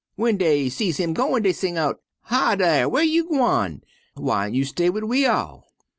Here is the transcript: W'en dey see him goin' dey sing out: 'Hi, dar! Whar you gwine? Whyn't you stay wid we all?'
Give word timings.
W'en 0.17 0.35
dey 0.35 0.67
see 0.67 0.91
him 0.91 1.13
goin' 1.13 1.43
dey 1.43 1.53
sing 1.53 1.77
out: 1.77 2.01
'Hi, 2.23 2.55
dar! 2.55 2.89
Whar 2.89 3.03
you 3.03 3.25
gwine? 3.27 3.83
Whyn't 4.15 4.55
you 4.55 4.65
stay 4.65 4.89
wid 4.89 5.03
we 5.03 5.27
all?' 5.27 5.67